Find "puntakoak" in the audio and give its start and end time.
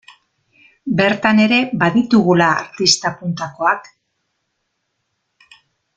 3.21-3.93